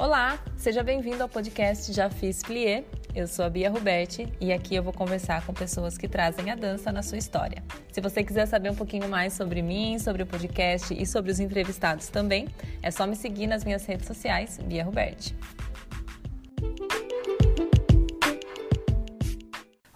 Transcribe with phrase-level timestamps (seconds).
[0.00, 2.84] Olá, seja bem-vindo ao podcast Já Fiz Plié.
[3.14, 6.54] Eu sou a Bia Ruberti e aqui eu vou conversar com pessoas que trazem a
[6.54, 7.62] dança na sua história.
[7.92, 11.38] Se você quiser saber um pouquinho mais sobre mim, sobre o podcast e sobre os
[11.38, 12.48] entrevistados também,
[12.82, 15.36] é só me seguir nas minhas redes sociais, Bia Ruberti.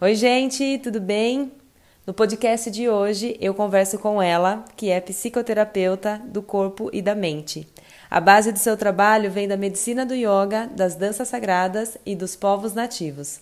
[0.02, 1.50] Oi, gente, tudo bem?
[2.06, 7.14] No podcast de hoje eu converso com ela, que é psicoterapeuta do corpo e da
[7.14, 7.66] mente.
[8.14, 12.36] A base do seu trabalho vem da medicina do yoga, das danças sagradas e dos
[12.36, 13.40] povos nativos.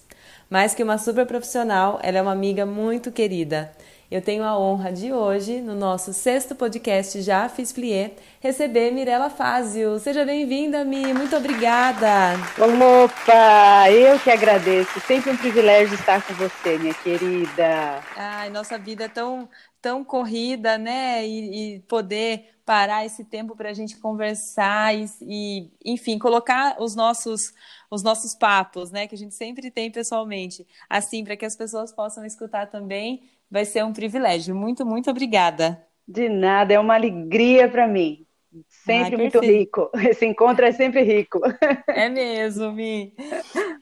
[0.48, 3.70] Mais que uma super profissional, ela é uma amiga muito querida.
[4.12, 9.30] Eu tenho a honra de hoje, no nosso sexto podcast Já Fiz Plié, receber Mirella
[9.30, 9.98] Fázio.
[9.98, 11.14] Seja bem-vinda, Mi.
[11.14, 12.34] Muito obrigada.
[12.58, 15.00] Opa, eu que agradeço.
[15.00, 18.02] Sempre um privilégio estar com você, minha querida.
[18.14, 19.48] Ai, nossa vida é tão,
[19.80, 21.26] tão corrida, né?
[21.26, 26.94] E, e poder parar esse tempo para a gente conversar e, e, enfim, colocar os
[26.94, 27.54] nossos
[27.92, 31.92] os nossos papos, né, que a gente sempre tem pessoalmente, assim, para que as pessoas
[31.92, 34.54] possam escutar também, vai ser um privilégio.
[34.54, 35.86] Muito, muito obrigada.
[36.08, 38.26] De nada, é uma alegria para mim.
[38.66, 39.90] Sempre muito rico.
[40.08, 41.38] Esse encontro é sempre rico.
[41.86, 43.14] É mesmo, Mi.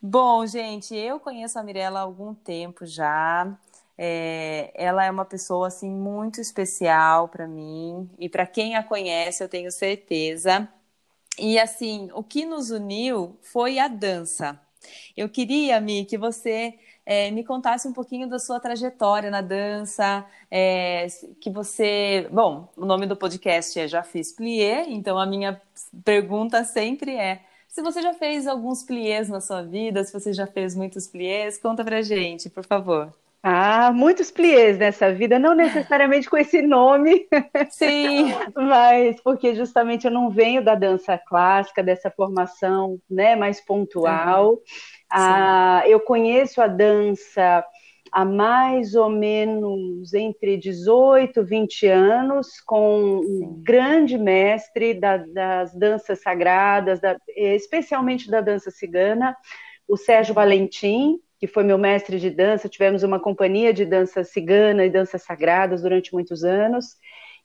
[0.02, 3.56] Bom, gente, eu conheço a Mirella há algum tempo já.
[3.96, 9.42] É, ela é uma pessoa assim muito especial para mim e para quem a conhece,
[9.44, 10.68] eu tenho certeza.
[11.40, 14.60] E assim, o que nos uniu foi a dança.
[15.16, 20.24] Eu queria, Mi, que você é, me contasse um pouquinho da sua trajetória na dança,
[20.50, 21.06] é,
[21.40, 22.28] que você.
[22.30, 25.60] Bom, o nome do podcast é Já Fiz Plié, então a minha
[26.04, 30.46] pergunta sempre é: se você já fez alguns pliés na sua vida, se você já
[30.46, 33.12] fez muitos pliés, conta pra gente, por favor.
[33.42, 37.26] Ah, muitos pliés nessa vida, não necessariamente com esse nome.
[37.70, 38.32] Sim.
[38.54, 44.52] Mas porque justamente eu não venho da dança clássica, dessa formação né, mais pontual.
[44.52, 44.60] Uhum.
[45.10, 47.64] Ah, eu conheço a dança
[48.12, 53.44] há mais ou menos entre 18 e 20 anos, com Sim.
[53.44, 59.34] um grande mestre da, das danças sagradas, da, especialmente da dança cigana,
[59.88, 64.84] o Sérgio Valentim, que foi meu mestre de dança, tivemos uma companhia de dança cigana
[64.84, 66.96] e danças sagradas durante muitos anos.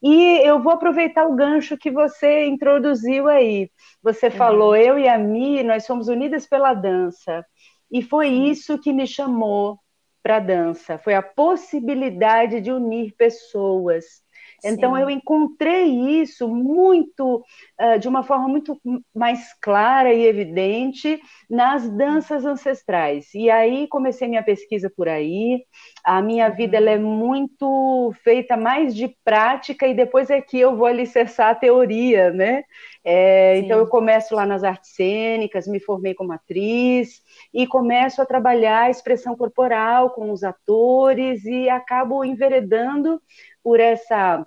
[0.03, 3.71] E eu vou aproveitar o gancho que você introduziu aí.
[4.03, 4.33] Você uhum.
[4.33, 7.45] falou, eu e a Mi, nós somos unidas pela dança.
[7.89, 9.79] E foi isso que me chamou
[10.21, 14.24] para a dança, foi a possibilidade de unir pessoas.
[14.65, 15.01] Então Sim.
[15.01, 15.85] eu encontrei
[16.21, 17.43] isso muito
[17.79, 18.79] uh, de uma forma muito
[19.13, 23.33] mais clara e evidente nas danças ancestrais.
[23.35, 25.63] E aí comecei minha pesquisa por aí.
[26.03, 26.55] A minha uhum.
[26.55, 31.49] vida ela é muito feita mais de prática e depois é que eu vou alicerçar
[31.49, 32.63] a teoria, né?
[33.03, 37.21] É, então eu começo lá nas artes cênicas, me formei como atriz
[37.53, 43.21] e começo a trabalhar a expressão corporal com os atores e acabo enveredando
[43.63, 44.45] por essa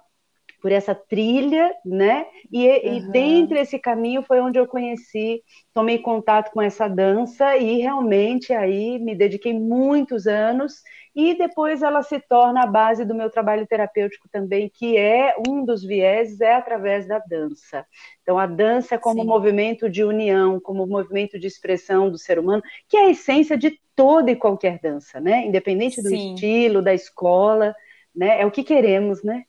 [0.60, 2.26] por essa trilha, né?
[2.50, 2.96] E, uhum.
[2.96, 5.42] e dentro desse caminho foi onde eu conheci,
[5.72, 10.82] tomei contato com essa dança e realmente aí me dediquei muitos anos
[11.14, 15.64] e depois ela se torna a base do meu trabalho terapêutico também, que é um
[15.64, 17.84] dos vieses é através da dança.
[18.22, 22.62] Então a dança é como movimento de união, como movimento de expressão do ser humano,
[22.88, 25.44] que é a essência de toda e qualquer dança, né?
[25.44, 26.34] Independente do Sim.
[26.34, 27.74] estilo, da escola,
[28.14, 28.40] né?
[28.40, 29.44] É o que queremos, né?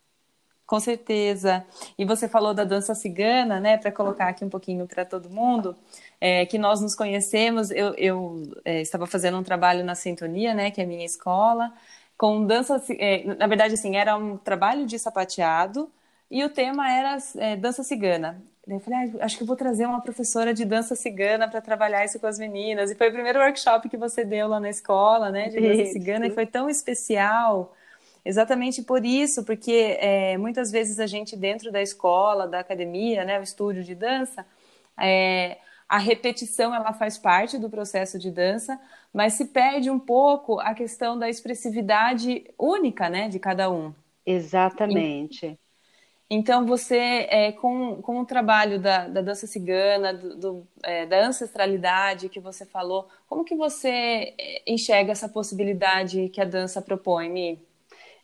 [0.70, 1.66] Com certeza.
[1.98, 3.76] E você falou da dança cigana, né?
[3.76, 5.76] Para colocar aqui um pouquinho para todo mundo,
[6.22, 7.72] é, que nós nos conhecemos.
[7.72, 10.70] Eu, eu é, estava fazendo um trabalho na Sintonia, né?
[10.70, 11.74] Que é a minha escola,
[12.16, 12.80] com dança.
[13.00, 15.90] É, na verdade, assim, era um trabalho de sapateado
[16.30, 18.40] e o tema era é, dança cigana.
[18.68, 22.20] Eu falei, ah, acho que vou trazer uma professora de dança cigana para trabalhar isso
[22.20, 22.92] com as meninas.
[22.92, 25.50] E foi o primeiro workshop que você deu lá na escola, né?
[25.50, 27.74] De dança cigana, e foi tão especial
[28.24, 33.40] Exatamente por isso, porque é, muitas vezes a gente dentro da escola, da academia, né,
[33.40, 34.46] o estúdio de dança,
[34.98, 35.58] é,
[35.88, 38.80] a repetição ela faz parte do processo de dança,
[39.14, 43.94] mas se perde um pouco a questão da expressividade única, né, de cada um.
[44.26, 45.58] Exatamente.
[46.30, 51.26] Então você, é, com, com o trabalho da, da dança cigana, do, do é, da
[51.26, 57.30] ancestralidade que você falou, como que você é, enxerga essa possibilidade que a dança propõe,
[57.30, 57.69] Mi?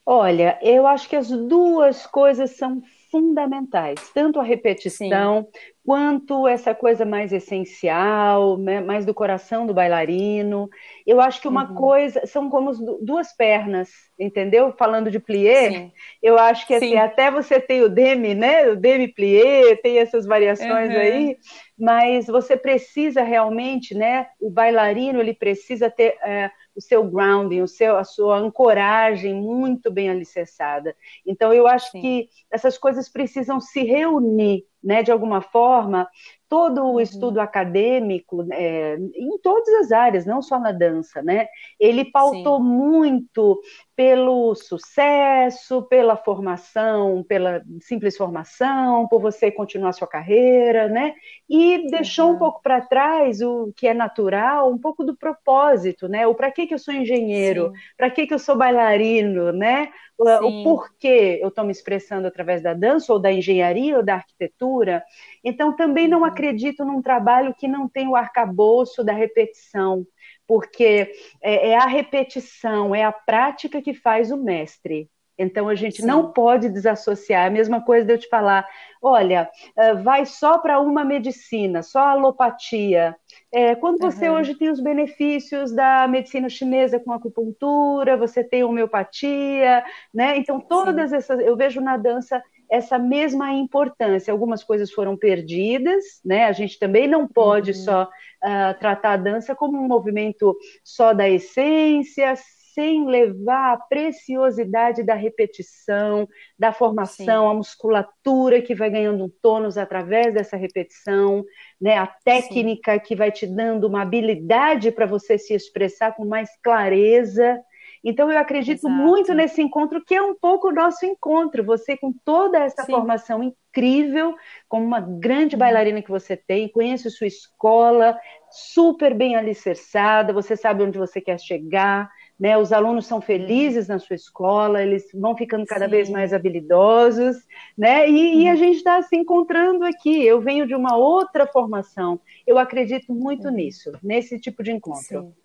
[0.06, 2.81] Olha, eu acho que as duas coisas são
[3.16, 5.60] fundamentais, tanto a repetição Sim.
[5.86, 10.69] quanto essa coisa mais essencial, né, mais do coração do bailarino.
[11.07, 11.75] Eu acho que uma uhum.
[11.75, 14.74] coisa são como duas pernas, entendeu?
[14.78, 15.92] Falando de plié, Sim.
[16.22, 18.68] eu acho que assim, até você tem o demi, né?
[18.69, 21.00] O demi plié, tem essas variações uhum.
[21.00, 21.38] aí,
[21.80, 24.28] mas você precisa realmente, né?
[24.42, 29.89] O bailarino ele precisa ter é, o seu grounding, o seu, a sua ancoragem muito
[29.92, 30.95] bem alicerçada.
[31.25, 32.01] Então, eu acho Sim.
[32.01, 36.07] que essas coisas precisam se reunir, né, de alguma forma,
[36.50, 37.00] todo o uhum.
[37.00, 41.48] estudo acadêmico, é, em todas as áreas, não só na dança, né?
[41.80, 42.63] Ele pautou Sim.
[42.63, 43.60] muito
[43.95, 51.13] pelo sucesso, pela formação, pela simples formação, por você continuar sua carreira, né?
[51.50, 52.36] E deixou uhum.
[52.36, 56.27] um pouco para trás o que é natural, um pouco do propósito, né?
[56.27, 59.89] O para que que eu sou engenheiro, para que que eu sou bailarino, né?
[60.18, 60.62] Sim.
[60.62, 65.03] o porquê eu estou me expressando através da dança, ou da engenharia, ou da arquitetura.
[65.44, 66.25] Então, também não uhum.
[66.25, 70.07] acredito num trabalho que não tem o arcabouço da repetição,
[70.47, 71.12] porque
[71.42, 75.09] é, é a repetição, é a prática que faz o mestre.
[75.38, 76.07] Então a gente Sim.
[76.07, 77.44] não pode desassociar.
[77.44, 78.65] É a mesma coisa de eu te falar:
[79.01, 83.15] olha, eh, vai só para uma medicina, só a alopatia.
[83.51, 84.36] É, quando você uhum.
[84.36, 89.83] hoje tem os benefícios da medicina chinesa com acupuntura, você tem homeopatia,
[90.13, 90.38] né?
[90.38, 91.18] Então todas Sim.
[91.18, 94.31] essas, eu vejo na dança essa mesma importância.
[94.31, 96.45] Algumas coisas foram perdidas, né?
[96.45, 97.77] A gente também não pode uhum.
[97.77, 102.35] só uh, tratar a dança como um movimento só da essência,
[102.75, 106.27] sem levar a preciosidade da repetição,
[106.59, 107.51] da formação, Sim.
[107.51, 111.45] a musculatura que vai ganhando um tônus através dessa repetição,
[111.81, 111.97] né?
[111.97, 113.00] a técnica Sim.
[113.00, 117.57] que vai te dando uma habilidade para você se expressar com mais clareza.
[118.06, 118.94] Então, eu acredito Exato.
[118.94, 121.63] muito nesse encontro, que é um pouco o nosso encontro.
[121.63, 122.92] Você, com toda essa Sim.
[122.92, 124.36] formação incrível,
[124.69, 128.16] como uma grande bailarina que você tem, conhece sua escola,
[128.52, 132.07] super bem alicerçada, você sabe onde você quer chegar,
[132.40, 132.56] né?
[132.56, 135.92] Os alunos são felizes na sua escola, eles vão ficando cada Sim.
[135.92, 137.38] vez mais habilidosos,
[137.75, 138.08] né?
[138.08, 140.24] E, e a gente está se encontrando aqui.
[140.24, 142.19] Eu venho de uma outra formação.
[142.46, 145.22] Eu acredito muito nisso, nesse tipo de encontro.
[145.22, 145.44] Sim.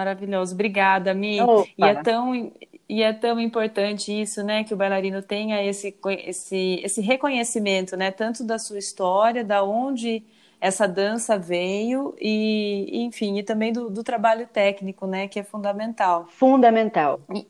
[0.00, 1.38] Maravilhoso, obrigada, Mi.
[1.76, 2.52] E é tão
[2.88, 5.94] e é tão importante isso, né, que o bailarino tenha esse,
[6.26, 10.24] esse, esse reconhecimento, né, tanto da sua história, da onde
[10.60, 16.26] essa dança veio e, enfim, e também do, do trabalho técnico, né, que é fundamental.
[16.30, 17.20] Fundamental.
[17.32, 17.46] E,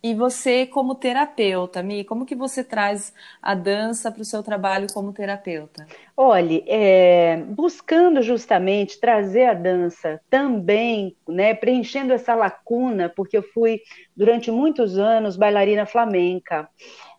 [0.00, 3.12] e você, como terapeuta, Mi, como que você traz
[3.42, 5.86] a dança para o seu trabalho como terapeuta?
[6.16, 13.80] Olhe, é, buscando justamente trazer a dança também, né, preenchendo essa lacuna, porque eu fui
[14.16, 16.68] durante muitos anos bailarina flamenca.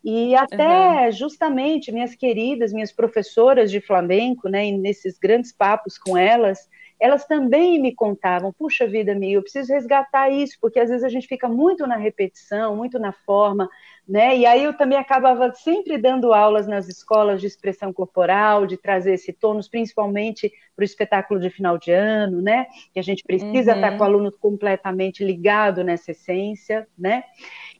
[0.02, 1.12] E até uhum.
[1.12, 6.66] justamente minhas queridas, minhas professoras de flamenco, né, nesses grandes papos com elas,
[7.00, 11.08] elas também me contavam, puxa vida minha, eu preciso resgatar isso, porque às vezes a
[11.08, 13.68] gente fica muito na repetição, muito na forma,
[14.06, 14.36] né?
[14.36, 19.14] E aí eu também acabava sempre dando aulas nas escolas de expressão corporal, de trazer
[19.14, 22.66] esse tônus, principalmente para o espetáculo de final de ano, né?
[22.92, 23.76] Que a gente precisa uhum.
[23.76, 27.24] estar com o aluno completamente ligado nessa essência, né?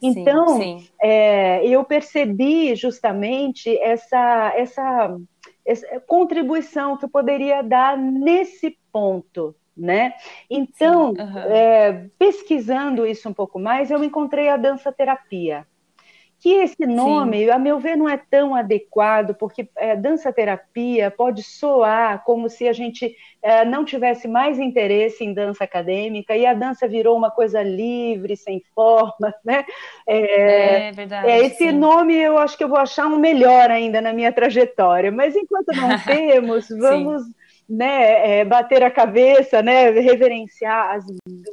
[0.02, 0.88] Então, sim, sim.
[1.00, 5.16] É, eu percebi justamente essa, essa essa
[6.06, 10.14] contribuição que eu poderia dar nesse ponto, né?
[10.48, 11.38] Então, uhum.
[11.38, 15.66] é, pesquisando isso um pouco mais, eu encontrei a dança terapia
[16.40, 17.50] que esse nome, Sim.
[17.50, 22.72] a meu ver, não é tão adequado, porque é, dança-terapia pode soar como se a
[22.72, 27.62] gente é, não tivesse mais interesse em dança acadêmica e a dança virou uma coisa
[27.62, 29.66] livre, sem forma, né?
[30.06, 31.28] É, é verdade.
[31.28, 31.72] É, esse sim.
[31.72, 35.68] nome eu acho que eu vou achar um melhor ainda na minha trajetória, mas enquanto
[35.76, 37.22] não temos, vamos
[37.70, 41.04] né, é, bater a cabeça, né, reverenciar as,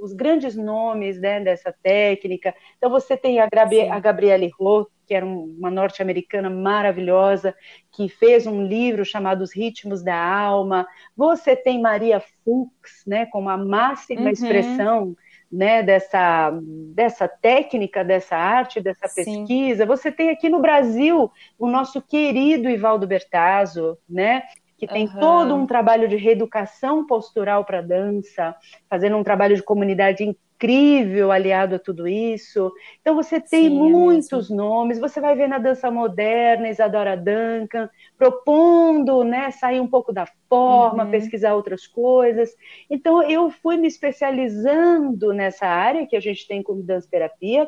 [0.01, 2.55] os grandes nomes né, dessa técnica.
[2.75, 7.55] Então você tem a, Gabi, a Gabriele Roth, que era uma norte-americana maravilhosa,
[7.91, 10.87] que fez um livro chamado Os Ritmos da Alma.
[11.15, 14.29] Você tem Maria Fuchs, né, como a máxima uhum.
[14.29, 15.15] expressão
[15.51, 16.51] né, dessa,
[16.95, 19.23] dessa técnica, dessa arte, dessa Sim.
[19.23, 19.85] pesquisa.
[19.85, 24.41] Você tem aqui no Brasil o nosso querido Ivaldo Bertazzo, né,
[24.77, 25.19] que tem uhum.
[25.19, 28.55] todo um trabalho de reeducação postural para dança,
[28.89, 32.71] fazendo um trabalho de comunidade incrível aliado a tudo isso.
[33.01, 37.17] Então você tem Sim, é muitos é nomes, você vai ver na dança moderna, Isadora
[37.17, 41.11] Duncan, propondo, né, sair um pouco da forma, uhum.
[41.11, 42.49] pesquisar outras coisas.
[42.89, 47.67] Então eu fui me especializando nessa área que a gente tem como dança terapia,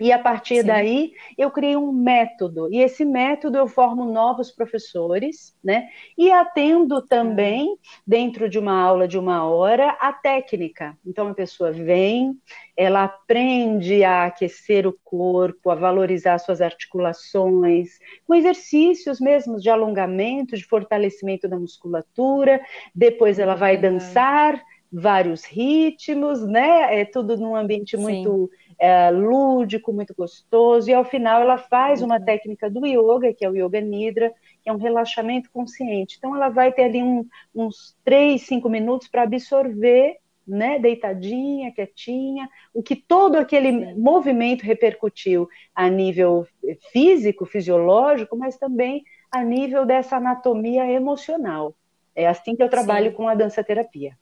[0.00, 0.66] E a partir Sim.
[0.66, 5.88] daí eu criei um método, e esse método eu formo novos professores, né?
[6.16, 7.76] E atendo também,
[8.06, 10.96] dentro de uma aula de uma hora, a técnica.
[11.04, 12.36] Então a pessoa vem,
[12.76, 20.56] ela aprende a aquecer o corpo, a valorizar suas articulações, com exercícios mesmo de alongamento,
[20.56, 22.60] de fortalecimento da musculatura.
[22.94, 27.00] Depois ela vai dançar vários ritmos, né?
[27.00, 30.88] É tudo num ambiente muito é, lúdico, muito gostoso.
[30.88, 34.32] E ao final ela faz uma técnica do yoga, que é o Yoga Nidra,
[34.62, 36.16] que é um relaxamento consciente.
[36.16, 40.16] Então ela vai ter ali um, uns três, cinco minutos para absorver
[40.46, 46.46] né, deitadinha, quietinha, o que todo aquele movimento repercutiu a nível
[46.90, 51.74] físico, fisiológico, mas também a nível dessa anatomia emocional.
[52.16, 53.16] É assim que eu trabalho Sim.
[53.16, 54.16] com a dança terapia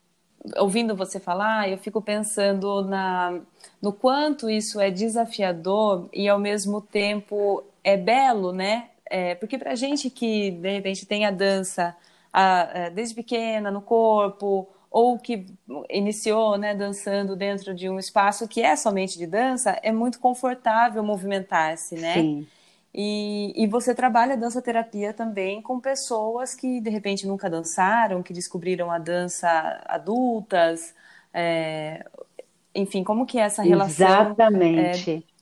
[0.56, 3.40] ouvindo você falar, eu fico pensando na,
[3.80, 8.90] no quanto isso é desafiador e ao mesmo tempo é belo, né?
[9.08, 11.96] É, porque para gente que de repente tem a dança
[12.32, 15.46] a, a, é, desde pequena no corpo ou que
[15.90, 21.02] iniciou, né, dançando dentro de um espaço que é somente de dança, é muito confortável
[21.02, 22.14] movimentar-se, né?
[22.14, 22.46] Sim.
[22.98, 28.32] E, e você trabalha dança terapia também com pessoas que de repente nunca dançaram, que
[28.32, 30.94] descobriram a dança adultas,
[31.30, 32.02] é,
[32.74, 34.08] enfim, como que é essa relação?
[34.08, 35.10] Exatamente.
[35.10, 35.36] É,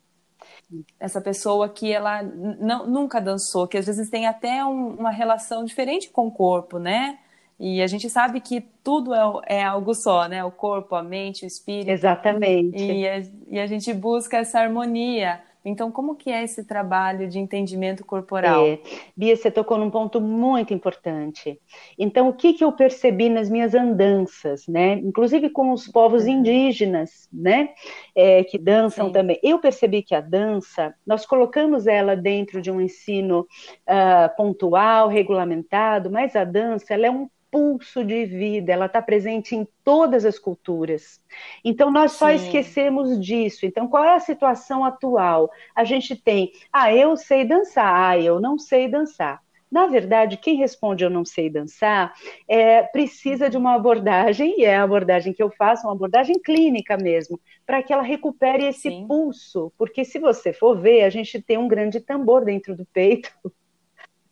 [0.99, 5.65] essa pessoa que ela não, nunca dançou, que às vezes tem até um, uma relação
[5.65, 7.21] diferente com o corpo, né?
[7.61, 10.45] E a gente sabe que tudo é, é, algo só, né?
[10.45, 11.91] O corpo, a mente, o espírito.
[11.91, 12.83] Exatamente.
[12.83, 15.41] E a, e a gente busca essa harmonia.
[15.65, 18.67] Então, como que é esse trabalho de entendimento corporal?
[18.67, 18.79] É,
[19.17, 21.59] Bia, você tocou num ponto muito importante.
[21.99, 24.95] Então, o que, que eu percebi nas minhas andanças, né?
[24.95, 26.31] Inclusive com os povos uhum.
[26.31, 27.71] indígenas, né?
[28.15, 29.13] É, que dançam Sim.
[29.13, 29.39] também.
[29.43, 33.41] Eu percebi que a dança, nós colocamos ela dentro de um ensino
[33.89, 39.55] uh, pontual, regulamentado, mas a dança, ela é um pulso de vida, ela está presente
[39.55, 41.21] em todas as culturas.
[41.65, 42.35] Então, nós só Sim.
[42.35, 43.65] esquecemos disso.
[43.65, 45.49] Então, qual é a situação atual?
[45.73, 49.41] A gente tem, ah, eu sei dançar, ah, eu não sei dançar.
[49.71, 52.13] Na verdade, quem responde eu não sei dançar
[52.49, 56.97] é, precisa de uma abordagem, e é a abordagem que eu faço, uma abordagem clínica
[56.97, 59.07] mesmo, para que ela recupere esse Sim.
[59.07, 59.73] pulso.
[59.79, 63.31] Porque se você for ver, a gente tem um grande tambor dentro do peito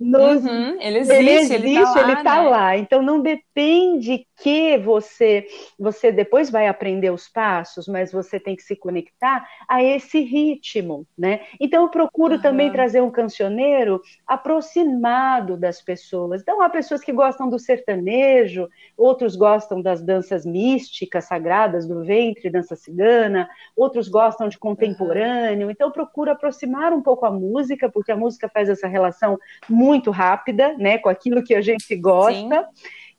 [0.02, 0.44] nos...
[0.44, 2.49] Uhum, ele existe, ele, existe, ele tá, lá, ele tá né?
[2.49, 2.76] lá.
[2.76, 5.47] Então não depende que você
[5.78, 11.06] você depois vai aprender os passos, mas você tem que se conectar a esse ritmo,
[11.16, 11.40] né?
[11.61, 12.42] Então eu procuro uhum.
[12.42, 16.42] também trazer um cancioneiro aproximado das pessoas.
[16.42, 22.50] Então há pessoas que gostam do sertanejo, outros gostam das danças místicas, sagradas do ventre,
[22.50, 25.71] dança cigana, outros gostam de contemporâneo.
[25.71, 29.91] Então eu procuro aproximar um pouco a música, porque a música faz essa relação muito
[29.92, 32.66] muito rápida, né, com aquilo que a gente gosta.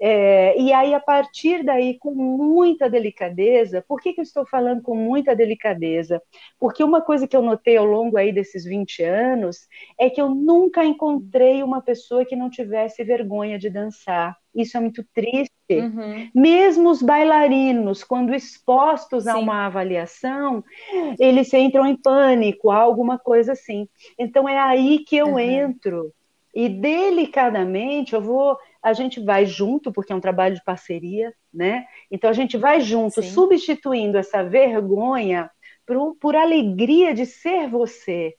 [0.06, 4.82] É, e aí, a partir daí, com muita delicadeza, por que, que eu estou falando
[4.82, 6.22] com muita delicadeza?
[6.60, 9.60] Porque uma coisa que eu notei ao longo aí desses 20 anos
[9.98, 14.36] é que eu nunca encontrei uma pessoa que não tivesse vergonha de dançar.
[14.54, 15.52] Isso é muito triste.
[15.72, 16.30] Uhum.
[16.36, 19.30] Mesmo os bailarinos, quando expostos Sim.
[19.30, 20.64] a uma avaliação,
[21.18, 23.88] eles entram em pânico, alguma coisa assim.
[24.20, 25.40] Então é aí que eu uhum.
[25.40, 26.14] entro
[26.54, 31.86] e delicadamente eu vou, a gente vai junto, porque é um trabalho de parceria, né?
[32.12, 33.30] Então a gente vai junto, Sim.
[33.30, 35.50] substituindo essa vergonha
[35.86, 38.36] por, por alegria de ser você.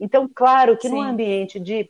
[0.00, 0.94] Então, claro que Sim.
[0.94, 1.88] no ambiente de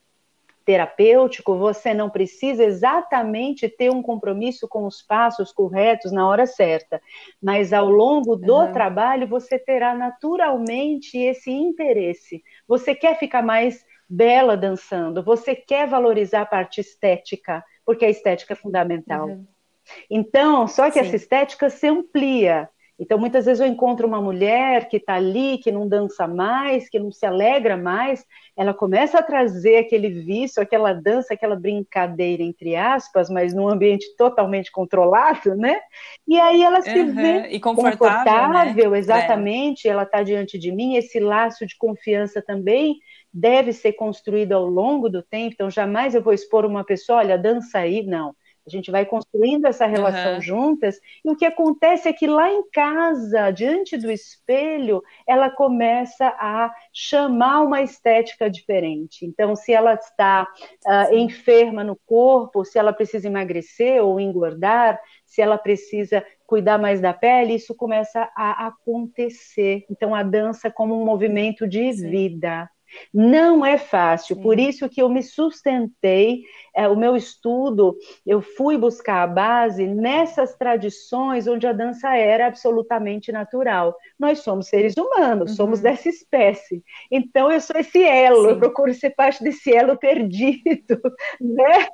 [0.64, 7.00] terapêutico, você não precisa exatamente ter um compromisso com os passos corretos na hora certa,
[7.42, 8.73] mas ao longo do uhum.
[8.73, 12.42] trabalho você terá naturalmente esse interesse.
[12.66, 18.52] Você quer ficar mais bela dançando, você quer valorizar a parte estética, porque a estética
[18.52, 19.28] é fundamental.
[19.28, 19.46] Uhum.
[20.11, 21.00] Então, só que Sim.
[21.00, 22.68] essa estética se amplia.
[22.96, 26.99] Então, muitas vezes eu encontro uma mulher que está ali, que não dança mais, que
[27.00, 28.25] não se alegra mais,
[28.56, 34.14] ela começa a trazer aquele vício, aquela dança, aquela brincadeira, entre aspas, mas num ambiente
[34.16, 35.80] totalmente controlado, né?
[36.26, 37.14] E aí ela se uhum.
[37.14, 38.99] vê e confortável, confortável né?
[38.99, 39.90] exatamente, é.
[39.90, 43.00] ela está diante de mim, esse laço de confiança também
[43.34, 47.36] deve ser construído ao longo do tempo, então jamais eu vou expor uma pessoa, olha,
[47.36, 48.34] dança aí, não.
[48.66, 50.40] A gente vai construindo essa relação uhum.
[50.40, 56.28] juntas, e o que acontece é que lá em casa, diante do espelho, ela começa
[56.28, 59.26] a chamar uma estética diferente.
[59.26, 60.48] Então, se ela está
[60.86, 67.02] uh, enferma no corpo, se ela precisa emagrecer ou engordar, se ela precisa cuidar mais
[67.02, 69.84] da pele, isso começa a acontecer.
[69.90, 72.08] Então, a dança como um movimento de Sim.
[72.08, 72.70] vida.
[73.12, 76.42] Não é fácil, por isso que eu me sustentei,
[76.74, 77.96] é, o meu estudo,
[78.26, 83.96] eu fui buscar a base nessas tradições onde a dança era absolutamente natural.
[84.18, 85.56] Nós somos seres humanos, uhum.
[85.56, 86.82] somos dessa espécie.
[87.10, 88.48] Então eu sou esse elo, Sim.
[88.48, 91.00] eu procuro ser parte desse elo perdido,
[91.40, 91.86] né?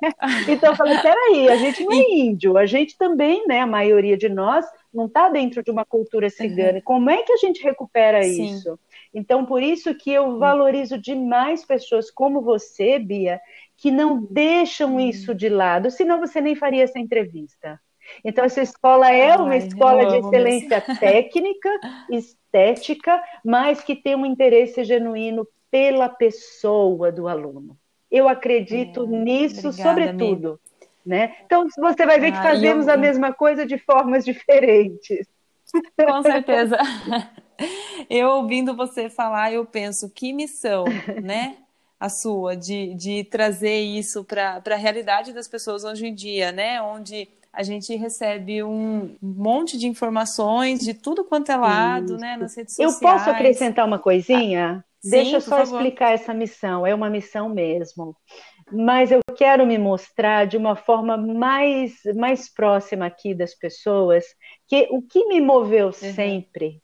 [0.48, 4.16] Então eu falei, peraí, a gente não é índio, a gente também, né, a maioria
[4.16, 6.78] de nós, não está dentro de uma cultura cigana.
[6.78, 6.82] Uhum.
[6.84, 8.46] Como é que a gente recupera Sim.
[8.46, 8.78] isso?
[9.12, 13.40] Então, por isso que eu valorizo demais pessoas como você, Bia,
[13.76, 17.80] que não deixam isso de lado, senão você nem faria essa entrevista.
[18.24, 21.68] Então, essa escola é uma Ai, escola de excelência técnica,
[22.10, 27.76] estética, mas que tem um interesse genuíno pela pessoa do aluno.
[28.10, 30.60] Eu acredito é, nisso, obrigada, sobretudo.
[31.06, 31.36] Né?
[31.46, 32.94] Então, você vai ver que ah, fazemos eu...
[32.94, 35.26] a mesma coisa de formas diferentes.
[35.96, 36.76] Com certeza.
[38.08, 40.84] Eu ouvindo você falar, eu penso, que missão,
[41.22, 41.56] né?
[41.98, 46.80] A sua, de, de trazer isso para a realidade das pessoas hoje em dia, né?
[46.80, 52.16] Onde a gente recebe um monte de informações de tudo quanto é lado, isso.
[52.16, 52.36] né?
[52.36, 52.94] Nas redes sociais.
[52.94, 54.82] Eu posso acrescentar uma coisinha?
[54.82, 55.74] Ah, Deixa eu só favor.
[55.76, 56.86] explicar essa missão.
[56.86, 58.16] É uma missão mesmo
[58.72, 64.24] mas eu quero me mostrar de uma forma mais, mais próxima aqui das pessoas,
[64.68, 65.92] que o que me moveu uhum.
[65.92, 66.80] sempre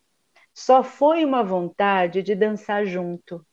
[0.56, 3.44] só foi uma vontade de dançar junto.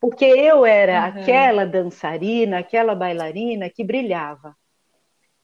[0.00, 1.20] Porque eu era uhum.
[1.20, 4.54] aquela dançarina, aquela bailarina que brilhava.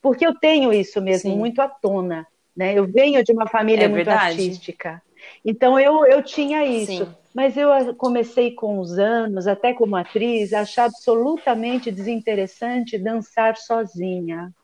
[0.00, 1.36] Porque eu tenho isso mesmo Sim.
[1.36, 2.24] muito à tona.
[2.56, 2.78] Né?
[2.78, 4.40] Eu venho de uma família é muito verdade.
[4.40, 5.02] artística.
[5.44, 7.06] Então eu, eu tinha isso.
[7.06, 7.14] Sim.
[7.34, 14.54] Mas eu comecei com os anos, até como atriz, a achar absolutamente desinteressante dançar sozinha.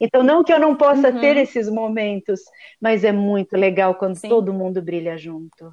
[0.00, 1.20] Então, não que eu não possa uhum.
[1.20, 2.40] ter esses momentos,
[2.80, 4.28] mas é muito legal quando Sim.
[4.28, 5.72] todo mundo brilha junto.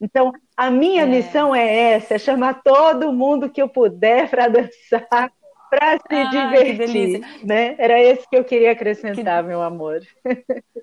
[0.00, 1.06] Então, a minha é.
[1.06, 5.32] missão é essa: é chamar todo mundo que eu puder para dançar,
[5.68, 7.20] para se ah, divertir.
[7.44, 7.74] Né?
[7.78, 9.48] Era esse que eu queria acrescentar, que...
[9.48, 10.00] meu amor.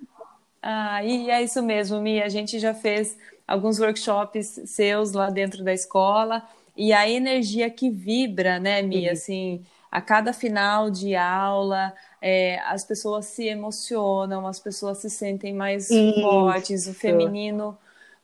[0.69, 2.25] Ah, e é isso mesmo, Mia.
[2.25, 6.43] A gente já fez alguns workshops seus lá dentro da escola
[6.75, 9.13] e a energia que vibra, né, Mia?
[9.13, 15.53] Assim, a cada final de aula, é, as pessoas se emocionam, as pessoas se sentem
[15.53, 16.21] mais Isso.
[16.21, 17.77] fortes, o feminino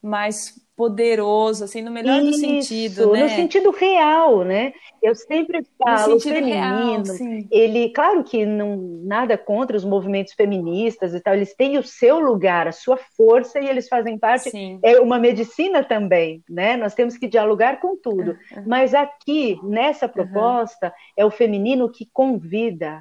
[0.04, 3.24] mais poderoso, assim, no melhor Isso, do sentido, né?
[3.24, 4.74] No sentido real, né?
[5.02, 7.04] Eu sempre falo, o feminino, real,
[7.52, 12.20] ele, claro que não nada contra os movimentos feministas e tal, eles têm o seu
[12.20, 14.80] lugar, a sua força e eles fazem parte sim.
[14.82, 16.76] é uma medicina também, né?
[16.76, 18.32] Nós temos que dialogar com tudo.
[18.32, 18.64] Uhum.
[18.66, 20.94] Mas aqui nessa proposta uhum.
[21.18, 23.00] é o feminino que convida,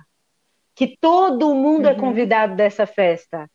[0.74, 1.96] que todo mundo é uhum.
[1.96, 3.48] é convidado dessa festa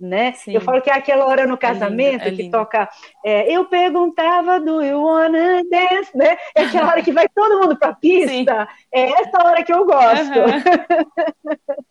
[0.00, 0.32] né?
[0.32, 0.54] Sim.
[0.54, 2.88] Eu falo que é aquela hora no casamento é lindo, é que toca.
[3.24, 6.36] É, eu perguntava do you wanna dance, né?
[6.54, 8.30] É aquela hora que vai todo mundo para pista.
[8.32, 8.78] Sim.
[8.92, 10.38] É essa hora que eu gosto.
[10.38, 10.60] Uhum.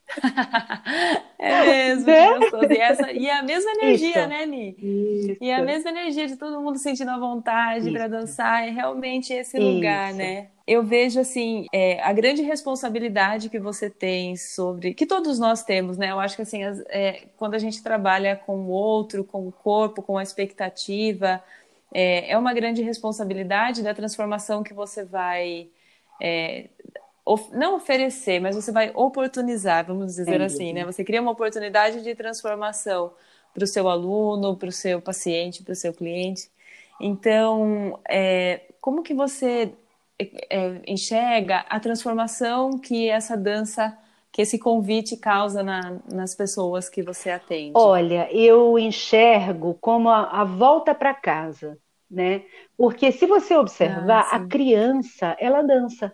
[1.38, 2.40] é mesmo, né?
[2.70, 4.28] E, essa, e a mesma energia, Isso.
[4.28, 4.76] né, Ni?
[4.80, 5.38] Isso.
[5.42, 8.68] E a mesma energia de todo mundo sentindo a vontade para dançar.
[8.68, 10.48] É realmente esse lugar, né?
[10.70, 15.98] Eu vejo assim é, a grande responsabilidade que você tem sobre que todos nós temos,
[15.98, 16.12] né?
[16.12, 19.52] Eu acho que assim as, é, quando a gente trabalha com o outro, com o
[19.52, 21.44] corpo, com a expectativa,
[21.92, 25.70] é, é uma grande responsabilidade da transformação que você vai
[26.22, 26.70] é,
[27.26, 30.86] of, não oferecer, mas você vai oportunizar, vamos dizer assim, né?
[30.86, 33.12] Você cria uma oportunidade de transformação
[33.56, 36.48] para o seu aluno, para o seu paciente, para o seu cliente.
[37.02, 39.74] Então, é, como que você
[40.20, 43.98] é, enxerga a transformação que essa dança,
[44.32, 47.72] que esse convite causa na, nas pessoas que você atende?
[47.76, 51.78] Olha, eu enxergo como a, a volta para casa,
[52.12, 52.44] né?
[52.78, 56.12] Porque se você observar, ah, a criança, ela dança.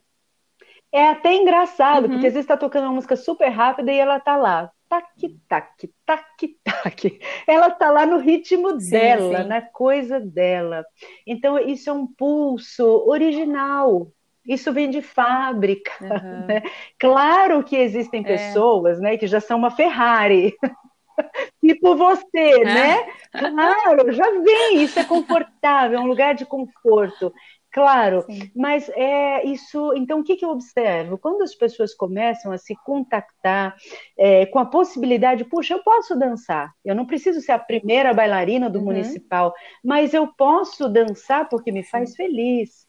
[0.91, 2.11] É até engraçado, uhum.
[2.11, 5.07] porque às vezes está tocando uma música super rápida e ela tá lá, tac,
[5.47, 7.19] tac, tac, tac.
[7.47, 9.47] Ela tá lá no ritmo sim, dela, sim.
[9.47, 10.85] na coisa dela.
[11.25, 14.07] Então, isso é um pulso original.
[14.45, 15.91] Isso vem de fábrica.
[16.05, 16.45] Uhum.
[16.45, 16.61] Né?
[16.99, 18.23] Claro que existem é.
[18.23, 20.55] pessoas né, que já são uma Ferrari.
[21.61, 22.63] tipo você, é.
[22.63, 23.13] né?
[23.31, 27.33] Claro, já vem, isso é confortável, é um lugar de conforto.
[27.75, 28.49] Claro, Sim.
[28.55, 29.93] mas é isso.
[29.97, 31.17] Então, o que, que eu observo?
[31.17, 33.75] Quando as pessoas começam a se contactar
[34.17, 38.69] é, com a possibilidade, puxa, eu posso dançar, eu não preciso ser a primeira bailarina
[38.69, 38.85] do uhum.
[38.85, 42.15] municipal, mas eu posso dançar porque me faz Sim.
[42.15, 42.87] feliz.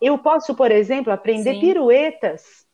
[0.00, 1.60] Eu posso, por exemplo, aprender Sim.
[1.60, 2.67] piruetas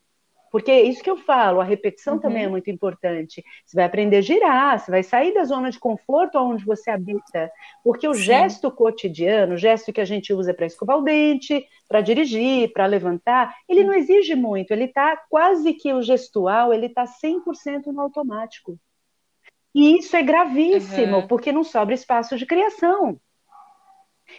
[0.55, 2.19] porque é isso que eu falo, a repetição uhum.
[2.21, 3.43] também é muito importante.
[3.65, 7.51] Você vai aprender a girar, você vai sair da zona de conforto onde você habita.
[7.83, 8.21] Porque o Sim.
[8.21, 12.85] gesto cotidiano, o gesto que a gente usa para escovar o dente, para dirigir, para
[12.85, 17.99] levantar, ele não exige muito, ele está quase que o gestual, ele está 100% no
[17.99, 18.79] automático.
[19.73, 21.27] E isso é gravíssimo, uhum.
[21.27, 23.19] porque não sobra espaço de criação.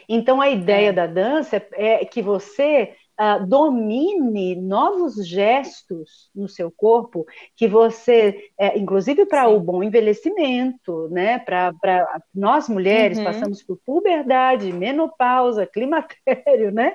[0.08, 0.92] Então, a ideia é.
[0.94, 7.26] da dança é que você uh, domine novos gestos no seu corpo
[7.56, 11.38] que você, é, inclusive para o bom envelhecimento, né?
[11.38, 11.72] Para
[12.34, 13.24] nós mulheres uhum.
[13.24, 16.92] passamos por puberdade, menopausa, climatério, né?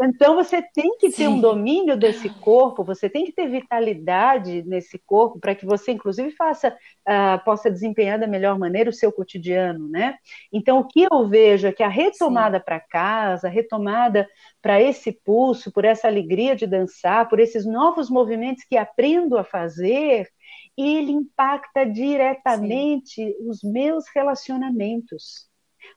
[0.00, 1.28] Então você tem que ter Sim.
[1.28, 6.30] um domínio desse corpo, você tem que ter vitalidade nesse corpo para que você, inclusive,
[6.32, 6.76] faça
[7.06, 10.16] uh, possa desempenhar da melhor maneira o seu cotidiano, né?
[10.52, 14.28] Então o que eu vejo é que a retomada para casa, a retomada
[14.60, 19.44] para esse pulso, por essa alegria de dançar, por esses novos movimentos que aprendo a
[19.44, 20.28] fazer,
[20.76, 23.34] ele impacta diretamente Sim.
[23.48, 25.48] os meus relacionamentos.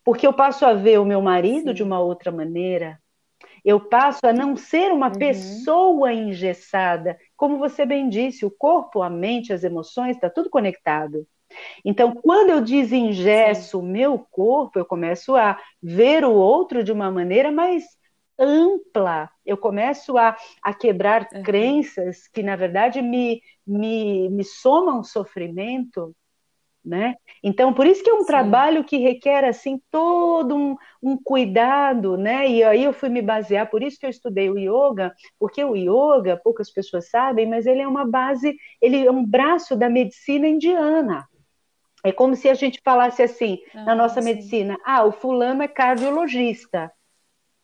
[0.03, 1.73] Porque eu passo a ver o meu marido Sim.
[1.73, 2.99] de uma outra maneira,
[3.63, 5.19] eu passo a não ser uma uhum.
[5.19, 7.17] pessoa engessada.
[7.35, 11.27] Como você bem disse, o corpo, a mente, as emoções, está tudo conectado.
[11.83, 17.11] Então, quando eu desengesso o meu corpo, eu começo a ver o outro de uma
[17.11, 17.83] maneira mais
[18.39, 19.29] ampla.
[19.45, 21.43] Eu começo a, a quebrar uhum.
[21.43, 26.15] crenças que, na verdade, me, me, me somam sofrimento.
[26.83, 27.15] Né?
[27.43, 28.27] Então, por isso que é um Sim.
[28.27, 32.49] trabalho que requer assim todo um, um, cuidado, né?
[32.49, 35.75] E aí eu fui me basear, por isso que eu estudei o yoga, porque o
[35.75, 40.47] yoga, poucas pessoas sabem, mas ele é uma base, ele é um braço da medicina
[40.47, 41.27] indiana.
[42.01, 44.29] É como se a gente falasse assim, ah, na nossa sim.
[44.29, 46.89] medicina, ah, o fulano é cardiologista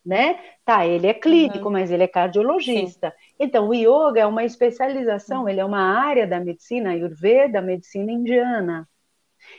[0.05, 0.39] né?
[0.63, 1.71] Tá, ele é clínico, uhum.
[1.71, 3.09] mas ele é cardiologista.
[3.09, 3.35] Sim.
[3.39, 5.49] Então, o yoga é uma especialização, uhum.
[5.49, 8.87] ele é uma área da medicina ayurveda, da medicina indiana.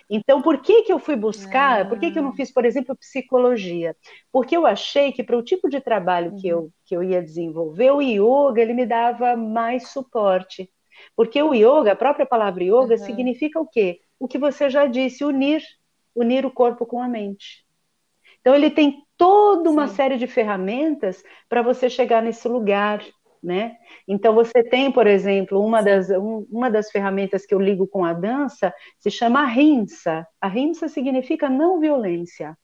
[0.09, 1.83] Então, por que, que eu fui buscar?
[1.83, 1.89] Uhum.
[1.89, 2.37] Por que, que eu não ah.
[2.37, 3.97] fiz, por exemplo, psicologia?
[4.33, 6.71] Porque eu achei que para o tipo de trabalho que, eu, uhum.
[6.85, 10.71] que eu ia desenvolver, o yoga ele me dava mais suporte.
[11.15, 12.99] Porque o yoga, a própria palavra yoga, uhum.
[12.99, 14.01] significa o quê?
[14.19, 15.63] O que você já disse, unir,
[16.15, 17.65] unir o corpo com a mente.
[18.41, 19.95] Então, ele tem toda uma Sim.
[19.95, 23.03] série de ferramentas para você chegar nesse lugar,
[23.43, 23.77] né?
[24.09, 28.05] Então você tem, por exemplo, uma das, um, uma das ferramentas que eu ligo com
[28.05, 30.27] a dança se chama rinsa.
[30.41, 32.57] A rinsa significa não violência.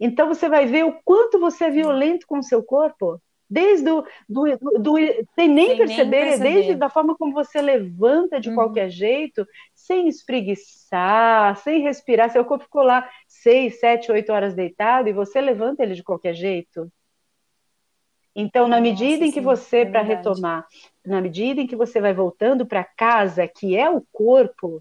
[0.00, 4.04] Então você vai ver o quanto você é violento com o seu corpo, desde o
[4.28, 4.94] do, do, do
[5.34, 8.54] sem nem sem perceber, nem perceber, desde da forma como você levanta de uhum.
[8.54, 15.08] qualquer jeito, sem espreguiçar, sem respirar, seu corpo ficou lá seis, sete, oito horas deitado
[15.08, 16.90] e você levanta ele de qualquer jeito.
[18.34, 20.66] Então, na medida Nossa, em que sim, você, é para retomar,
[21.04, 24.80] na medida em que você vai voltando para casa, que é o corpo,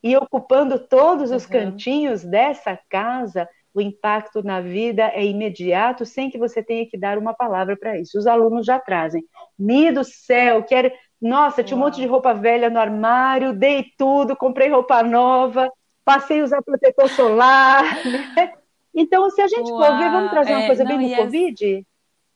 [0.00, 1.50] e ocupando todos os uhum.
[1.50, 7.16] cantinhos dessa casa, o impacto na vida é imediato, sem que você tenha que dar
[7.16, 8.18] uma palavra para isso.
[8.18, 9.24] Os alunos já trazem.
[9.56, 10.90] Mi do céu, quero.
[11.20, 15.70] Nossa, tinha um monte de roupa velha no armário, dei tudo, comprei roupa nova,
[16.04, 17.84] passei a usar protetor solar.
[18.04, 18.52] Né?
[18.94, 21.86] Então, se a gente Uau, for ver, vamos trazer uma é, coisa bem do Covid?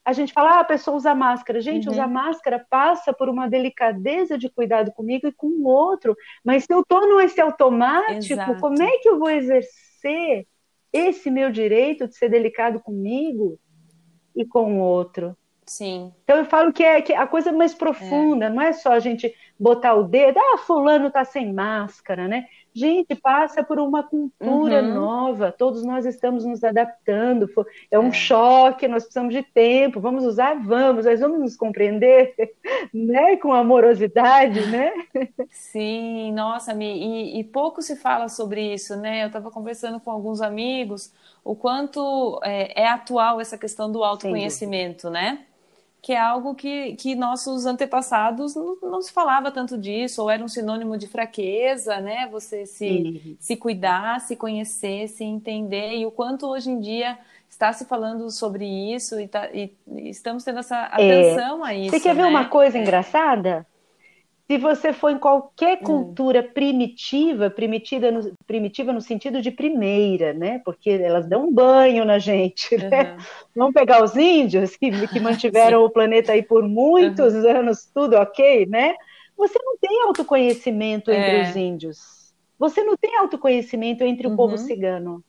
[0.04, 1.60] A gente fala, ah, a pessoa usa máscara.
[1.60, 1.92] Gente, uhum.
[1.92, 6.16] usar máscara passa por uma delicadeza de cuidado comigo e com o outro.
[6.44, 8.60] Mas se eu estou nesse automático, Exato.
[8.60, 10.46] como é que eu vou exercer
[10.92, 13.58] esse meu direito de ser delicado comigo
[14.36, 15.36] e com o outro?
[15.66, 16.12] Sim.
[16.24, 18.50] Então eu falo que é, que é a coisa mais profunda, é.
[18.50, 22.46] não é só a gente botar o dedo, ah, fulano tá sem máscara, né?
[22.74, 24.94] Gente, passa por uma cultura uhum.
[24.94, 27.48] nova, todos nós estamos nos adaptando,
[27.90, 28.12] é um é.
[28.12, 32.34] choque, nós precisamos de tempo, vamos usar, vamos, nós vamos nos compreender,
[32.92, 34.90] né, com amorosidade, né?
[35.50, 39.22] Sim, nossa, e, e pouco se fala sobre isso, né?
[39.22, 41.12] Eu estava conversando com alguns amigos,
[41.44, 45.12] o quanto é, é atual essa questão do autoconhecimento, Sim.
[45.12, 45.46] né?
[46.02, 50.42] Que é algo que, que nossos antepassados não, não, se falava tanto disso, ou era
[50.42, 52.26] um sinônimo de fraqueza, né?
[52.32, 57.16] Você se, se cuidar, se conhecer, se entender, e o quanto hoje em dia
[57.48, 59.72] está se falando sobre isso e, tá, e,
[60.08, 60.86] estamos tendo essa é.
[60.86, 61.70] atenção é.
[61.70, 61.90] a isso.
[61.90, 62.22] Você quer né?
[62.22, 63.64] ver uma coisa engraçada?
[64.46, 65.84] Se você for em qualquer hum.
[65.84, 70.60] cultura primitiva, primitiva no, primitiva no sentido de primeira, né?
[70.64, 73.12] Porque elas dão um banho na gente, né?
[73.12, 73.18] Uhum.
[73.56, 77.48] Vamos pegar os índios que, que mantiveram o planeta aí por muitos uhum.
[77.48, 78.94] anos, tudo ok, né?
[79.36, 81.42] Você não tem autoconhecimento entre é.
[81.48, 82.34] os índios.
[82.58, 84.58] Você não tem autoconhecimento entre o povo uhum.
[84.58, 85.24] cigano.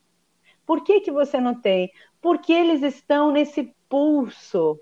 [0.66, 1.92] Por que, que você não tem?
[2.22, 4.80] Porque eles estão nesse pulso.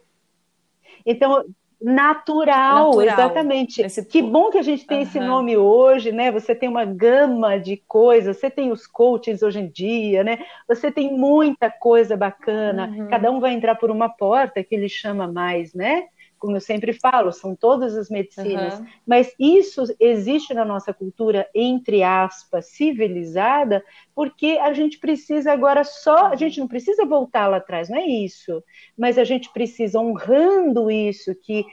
[1.05, 1.45] Então,
[1.81, 3.01] natural, natural.
[3.01, 3.81] exatamente.
[3.81, 4.05] Esse...
[4.05, 5.03] Que bom que a gente tem uhum.
[5.03, 6.31] esse nome hoje, né?
[6.31, 10.39] Você tem uma gama de coisas, você tem os coachings hoje em dia, né?
[10.67, 12.87] Você tem muita coisa bacana.
[12.87, 13.07] Uhum.
[13.07, 16.03] Cada um vai entrar por uma porta que ele chama mais, né?
[16.41, 18.85] Como eu sempre falo, são todas as medicinas, uhum.
[19.05, 23.83] mas isso existe na nossa cultura, entre aspas, civilizada,
[24.15, 28.07] porque a gente precisa agora só, a gente não precisa voltar lá atrás, não é
[28.07, 28.63] isso,
[28.97, 31.63] mas a gente precisa, honrando isso que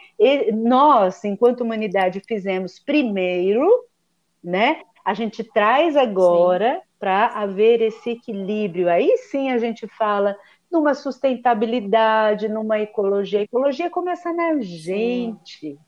[0.53, 3.67] nós, enquanto humanidade, fizemos primeiro,
[4.45, 4.83] né?
[5.03, 8.91] A gente traz agora para haver esse equilíbrio.
[8.91, 10.37] Aí sim a gente fala
[10.71, 13.41] numa sustentabilidade, numa ecologia.
[13.41, 15.61] A ecologia começa na gente.
[15.61, 15.79] Sim.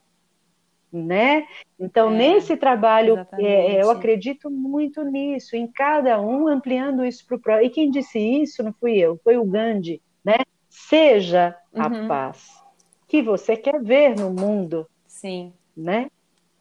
[0.92, 1.46] Né?
[1.78, 7.36] Então, é, nesse trabalho, é, eu acredito muito nisso, em cada um ampliando isso para
[7.36, 7.66] o próximo.
[7.66, 10.38] E quem disse isso não fui eu, foi o Gandhi, né?
[10.68, 12.08] Seja a uhum.
[12.08, 12.60] paz
[13.10, 14.86] que você quer ver no mundo.
[15.06, 15.52] Sim.
[15.76, 16.08] Né?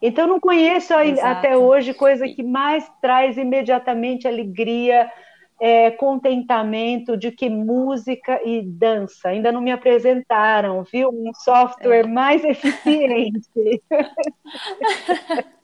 [0.02, 1.28] Então, não conheço Exato.
[1.28, 5.12] até hoje coisa que mais traz imediatamente alegria,
[5.60, 9.30] é, contentamento de que música e dança.
[9.30, 11.10] Ainda não me apresentaram, viu?
[11.10, 12.08] Um software é.
[12.08, 13.84] mais eficiente.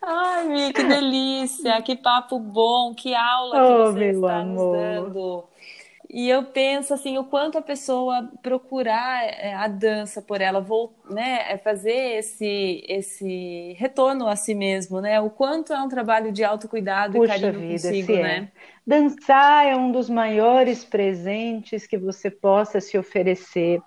[0.00, 4.76] Ai, Mi, que delícia, que papo bom, que aula oh, que você está amor.
[4.76, 5.44] nos dando.
[6.14, 10.94] E eu penso assim, o quanto a pessoa procurar é, a dança por ela, vou,
[11.10, 15.20] né, é fazer esse esse retorno a si mesmo, né?
[15.20, 18.22] O quanto é um trabalho de autocuidado Puxa e carinho vida, consigo, é.
[18.22, 18.48] né?
[18.86, 23.80] Dançar é um dos maiores presentes que você possa se oferecer.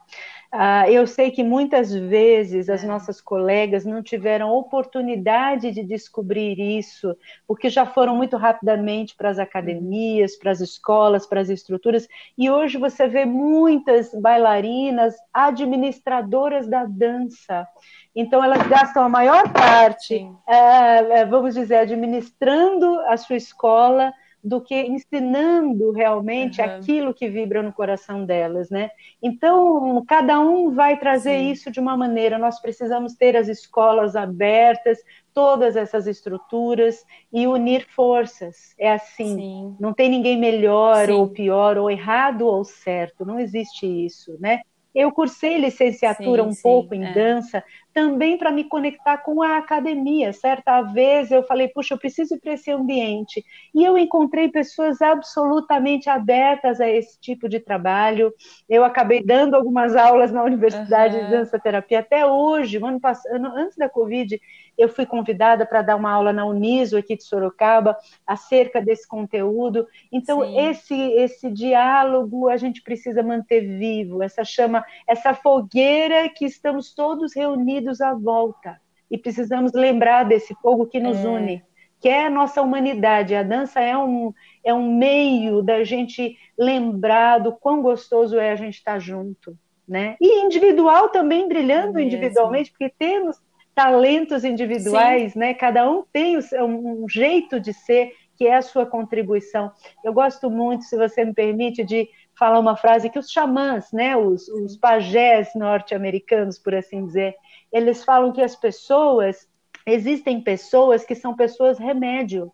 [0.53, 2.87] Uh, eu sei que muitas vezes as é.
[2.87, 9.39] nossas colegas não tiveram oportunidade de descobrir isso, porque já foram muito rapidamente para as
[9.39, 12.07] academias, para as escolas, para as estruturas,
[12.37, 17.67] e hoje você vê muitas bailarinas administradoras da dança.
[18.15, 24.75] Então, elas gastam a maior parte, uh, vamos dizer, administrando a sua escola do que
[24.75, 26.67] ensinando realmente uhum.
[26.67, 28.89] aquilo que vibra no coração delas, né?
[29.21, 31.51] Então, cada um vai trazer Sim.
[31.51, 32.37] isso de uma maneira.
[32.37, 34.99] Nós precisamos ter as escolas abertas,
[35.33, 38.73] todas essas estruturas e unir forças.
[38.79, 39.35] É assim.
[39.35, 39.75] Sim.
[39.79, 41.13] Não tem ninguém melhor Sim.
[41.13, 43.25] ou pior, ou errado ou certo.
[43.25, 44.61] Não existe isso, né?
[44.93, 47.13] Eu cursei licenciatura sim, um sim, pouco em é.
[47.13, 50.31] dança, também para me conectar com a academia.
[50.33, 53.43] Certa vez eu falei, puxa, eu preciso ir para esse ambiente.
[53.73, 58.33] E eu encontrei pessoas absolutamente abertas a esse tipo de trabalho.
[58.69, 61.25] Eu acabei dando algumas aulas na Universidade uhum.
[61.25, 64.39] de Dança Terapia até hoje, ano passado, antes da Covid,
[64.77, 69.87] eu fui convidada para dar uma aula na Uniso aqui de Sorocaba acerca desse conteúdo.
[70.11, 70.59] Então Sim.
[70.59, 77.33] esse esse diálogo a gente precisa manter vivo, essa chama, essa fogueira que estamos todos
[77.35, 81.27] reunidos à volta e precisamos lembrar desse fogo que nos é.
[81.27, 81.63] une,
[81.99, 83.33] que é a nossa humanidade.
[83.33, 88.55] A dança é um é um meio da gente lembrar do quão gostoso é a
[88.55, 89.57] gente estar junto.
[89.87, 90.17] Né?
[90.19, 93.39] E individual também, brilhando é individualmente, porque temos
[93.77, 95.39] talentos individuais, Sim.
[95.39, 95.53] né?
[95.53, 99.71] Cada um tem um jeito de ser que é a sua contribuição.
[100.03, 104.17] Eu gosto muito, se você me permite, de falar uma frase que os xamãs, né,
[104.17, 107.35] os, os pajés norte-americanos, por assim dizer,
[107.71, 109.47] eles falam que as pessoas,
[109.85, 112.51] existem pessoas que são pessoas remédio.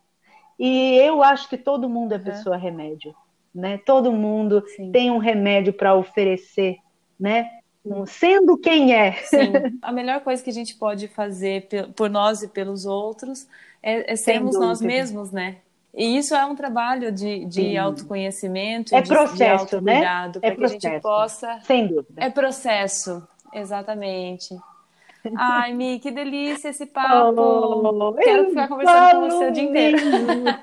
[0.59, 3.15] E eu acho que todo mundo é pessoa remédio,
[3.55, 3.79] né?
[3.86, 4.91] Todo mundo Sim.
[4.91, 6.77] tem um remédio para oferecer,
[7.17, 7.49] né?
[8.08, 9.13] Sendo quem é.
[9.24, 9.78] Sim.
[9.82, 13.48] A melhor coisa que a gente pode fazer por nós e pelos outros
[13.82, 15.58] é, é sermos nós mesmos, né?
[15.93, 20.32] E isso é um trabalho de, de autoconhecimento, é de, processo, de né?
[20.41, 21.60] É para que a gente possa.
[21.63, 22.24] Sem dúvida.
[22.24, 24.58] É processo, exatamente.
[25.38, 27.39] Ai, Mi, que delícia esse papo.
[27.39, 29.98] Oh, Quero ficar conversando com você o dia inteiro.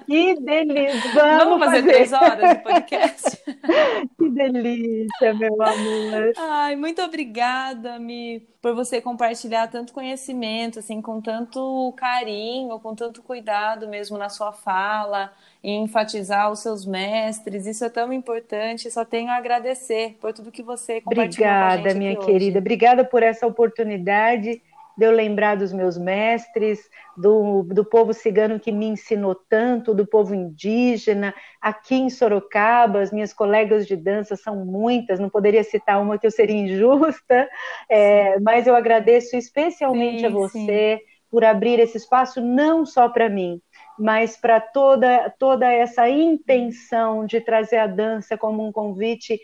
[0.06, 1.12] Que delícia.
[1.14, 3.38] Vamos, Vamos fazer, fazer três horas de podcast?
[4.32, 6.32] que delícia, meu amor.
[6.36, 13.22] Ai, muito obrigada, Mi, por você compartilhar tanto conhecimento, assim, com tanto carinho, com tanto
[13.22, 17.66] cuidado mesmo na sua fala, e enfatizar os seus mestres.
[17.66, 18.90] Isso é tão importante.
[18.90, 22.58] Só tenho a agradecer por tudo que você compartilhou Obrigada, minha querida.
[22.58, 24.62] Obrigada por essa oportunidade
[25.00, 26.78] de eu lembrar dos meus mestres,
[27.16, 31.34] do, do povo cigano que me ensinou tanto, do povo indígena.
[31.58, 36.26] Aqui em Sorocaba, as minhas colegas de dança são muitas, não poderia citar uma que
[36.26, 37.48] eu seria injusta,
[37.90, 41.04] é, mas eu agradeço especialmente sim, a você sim.
[41.30, 43.58] por abrir esse espaço, não só para mim,
[43.98, 49.40] mas para toda, toda essa intenção de trazer a dança como um convite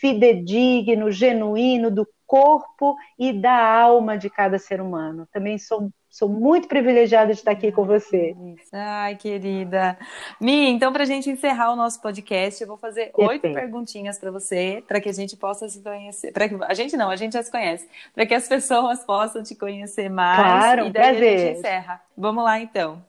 [0.00, 5.26] fidedigno, genuíno do corpo e da alma de cada ser humano.
[5.32, 8.36] Também sou, sou muito privilegiada de estar aqui com você.
[8.72, 9.98] Ai, querida.
[10.40, 14.30] Mi, então, para a gente encerrar o nosso podcast, eu vou fazer oito perguntinhas para
[14.30, 16.30] você, para que a gente possa se conhecer.
[16.30, 19.42] Para que a gente não, a gente já se conhece, para que as pessoas possam
[19.42, 20.38] te conhecer mais.
[20.38, 21.34] Claro, e daí prazer.
[21.34, 22.00] a gente encerra.
[22.16, 23.04] Vamos lá, então.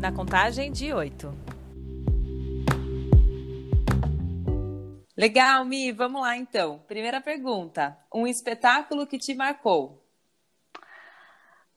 [0.00, 1.43] Na contagem de oito.
[5.16, 6.80] Legal, Mi, vamos lá então.
[6.88, 10.02] Primeira pergunta: um espetáculo que te marcou?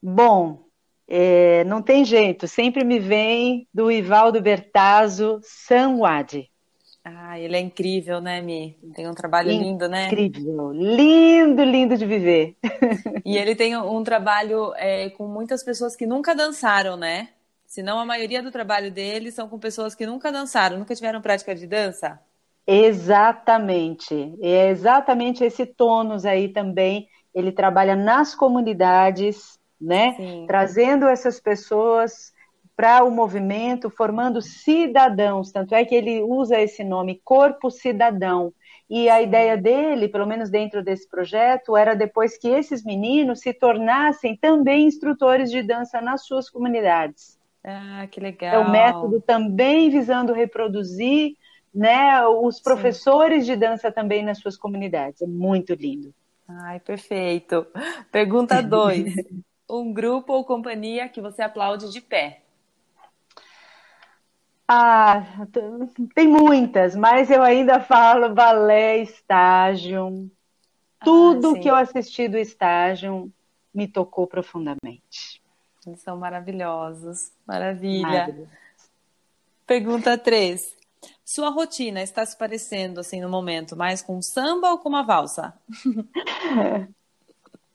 [0.01, 0.65] Bom,
[1.07, 6.49] é, não tem jeito, sempre me vem do Ivaldo Bertazzo, Sanwadi.
[7.03, 8.77] Ah, ele é incrível, né, Mi?
[8.93, 10.07] Tem um trabalho incrível, lindo, né?
[10.07, 12.57] Incrível, lindo, lindo de viver.
[13.23, 17.29] E ele tem um trabalho é, com muitas pessoas que nunca dançaram, né?
[17.65, 21.53] Senão a maioria do trabalho dele são com pessoas que nunca dançaram, nunca tiveram prática
[21.53, 22.19] de dança.
[22.67, 24.35] Exatamente.
[24.41, 27.07] É exatamente esse tônus aí também.
[27.33, 30.13] Ele trabalha nas comunidades, né?
[30.17, 30.45] Sim.
[30.45, 32.33] Trazendo essas pessoas
[32.75, 35.51] para o movimento, formando cidadãos.
[35.51, 38.53] Tanto é que ele usa esse nome, Corpo Cidadão.
[38.89, 43.53] E a ideia dele, pelo menos dentro desse projeto, era depois que esses meninos se
[43.53, 47.37] tornassem também instrutores de dança nas suas comunidades.
[47.63, 48.53] Ah, que legal.
[48.53, 51.33] É o método também visando reproduzir
[51.73, 53.53] né, os professores Sim.
[53.53, 55.21] de dança também nas suas comunidades.
[55.21, 56.13] É muito lindo.
[56.47, 57.67] Ai, perfeito.
[58.11, 59.13] Pergunta 2.
[59.69, 62.41] um grupo ou companhia que você aplaude de pé?
[64.67, 65.45] Ah,
[66.13, 70.29] tem muitas, mas eu ainda falo balé, estágio.
[71.03, 73.31] Tudo ah, que eu assisti do estágio
[73.73, 75.41] me tocou profundamente.
[75.85, 77.31] Eles são maravilhosos.
[77.45, 78.49] Maravilha.
[79.65, 80.76] Pergunta 3.
[81.23, 85.53] Sua rotina está se parecendo, assim, no momento, mais com samba ou com uma valsa?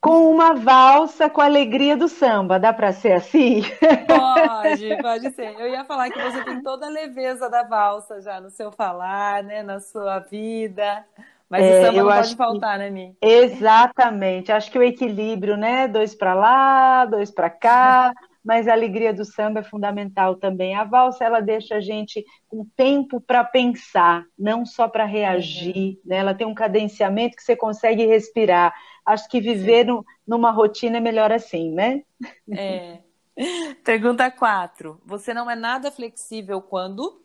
[0.00, 3.62] com uma valsa com a alegria do samba, dá para ser assim?
[4.06, 5.54] Pode, pode ser.
[5.60, 9.44] Eu ia falar que você tem toda a leveza da valsa já no seu falar,
[9.44, 11.04] né, na sua vida.
[11.48, 12.78] Mas é, o samba não pode faltar, que...
[12.78, 13.16] né, Mi?
[13.22, 14.50] Exatamente.
[14.50, 15.86] Acho que o equilíbrio, né?
[15.86, 18.12] Dois para lá, dois para cá
[18.44, 20.74] mas a alegria do samba é fundamental também.
[20.74, 25.74] A valsa ela deixa a gente com tempo para pensar, não só para reagir.
[25.76, 26.00] Uhum.
[26.04, 26.16] Né?
[26.16, 28.74] Ela tem um cadenciamento que você consegue respirar.
[29.06, 32.02] Acho que viver no, numa rotina é melhor assim, né?
[32.50, 32.98] É.
[33.84, 35.00] Pergunta 4.
[35.06, 37.22] Você não é nada flexível quando?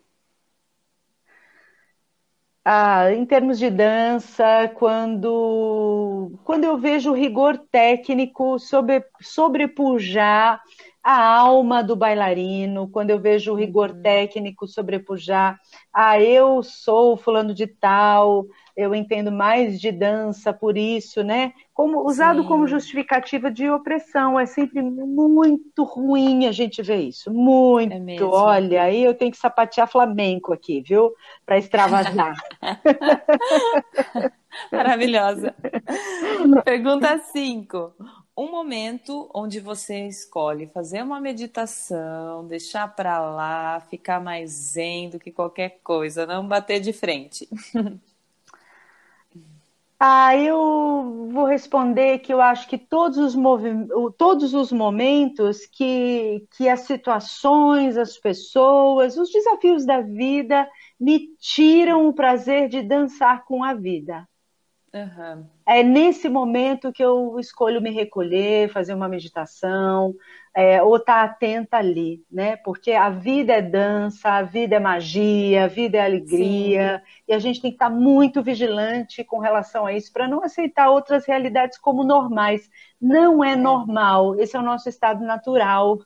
[2.69, 10.61] Ah, em termos de dança, quando, quando eu vejo o rigor técnico sobre, sobrepujar
[11.07, 14.01] a alma do bailarino, quando eu vejo o rigor uhum.
[14.01, 15.57] técnico sobrepujar,
[15.93, 21.53] ah, eu sou fulano de tal, eu entendo mais de dança por isso, né?
[21.73, 22.47] Como usado Sim.
[22.49, 27.93] como justificativa de opressão, é sempre muito ruim a gente ver isso, muito.
[27.93, 31.13] É Olha, aí eu tenho que sapatear flamenco aqui, viu?
[31.45, 32.35] Para extravasar.
[34.73, 35.55] Maravilhosa.
[36.65, 37.93] Pergunta 5
[38.37, 45.19] um momento onde você escolhe fazer uma meditação, deixar para lá, ficar mais zen do
[45.19, 47.49] que qualquer coisa, não bater de frente.
[49.99, 53.35] Ah, eu vou responder que eu acho que todos os,
[54.15, 60.69] todos os momentos que, que as situações, as pessoas, os desafios da vida
[60.99, 64.27] me tiram o prazer de dançar com a vida.
[64.97, 65.45] Uhum.
[65.65, 70.15] É nesse momento que eu escolho me recolher, fazer uma meditação,
[70.55, 72.55] é, ou estar tá atenta ali, né?
[72.57, 77.23] Porque a vida é dança, a vida é magia, a vida é alegria, Sim.
[77.27, 80.43] e a gente tem que estar tá muito vigilante com relação a isso para não
[80.43, 82.67] aceitar outras realidades como normais.
[82.99, 85.99] Não é, é normal, esse é o nosso estado natural.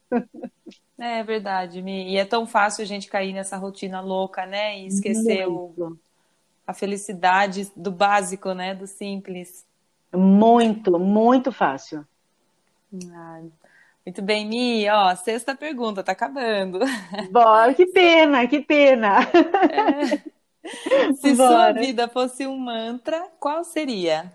[0.99, 2.11] É verdade, Mi.
[2.11, 4.79] E é tão fácil a gente cair nessa rotina louca, né?
[4.79, 5.83] E esquecer muito.
[5.83, 5.99] o
[6.71, 8.73] a felicidade do básico, né?
[8.73, 9.65] Do simples.
[10.13, 12.05] Muito, muito fácil.
[13.13, 13.41] Ah,
[14.05, 14.89] muito bem, Mi.
[14.89, 16.79] Ó, sexta pergunta, tá acabando.
[17.31, 19.19] Bom, que pena, que pena.
[19.69, 20.31] É.
[21.15, 21.49] Se Bora.
[21.49, 24.31] sua vida fosse um mantra, qual seria?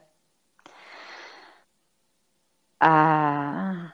[2.81, 3.93] Ah.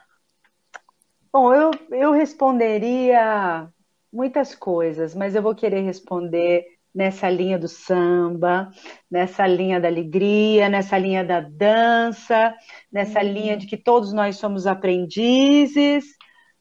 [1.31, 3.67] Bom, eu, eu responderia
[4.11, 8.69] muitas coisas, mas eu vou querer responder nessa linha do samba,
[9.09, 12.53] nessa linha da alegria, nessa linha da dança,
[12.91, 13.31] nessa uhum.
[13.31, 16.05] linha de que todos nós somos aprendizes,